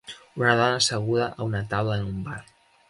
Una 0.41 0.55
dona 0.61 0.79
asseguda 0.79 1.29
a 1.35 1.47
una 1.49 1.63
taula 1.75 2.01
en 2.01 2.11
un 2.15 2.29
bar. 2.31 2.41